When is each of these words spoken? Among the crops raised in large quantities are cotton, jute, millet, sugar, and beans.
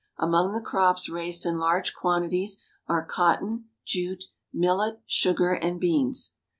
Among 0.17 0.51
the 0.51 0.61
crops 0.61 1.09
raised 1.09 1.45
in 1.45 1.59
large 1.59 1.93
quantities 1.93 2.57
are 2.87 3.05
cotton, 3.05 3.65
jute, 3.85 4.23
millet, 4.51 4.99
sugar, 5.05 5.53
and 5.53 5.79
beans. 5.79 6.33